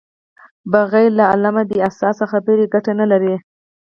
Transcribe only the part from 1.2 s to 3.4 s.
علمه بې اساسه خبرې ګټه نلري.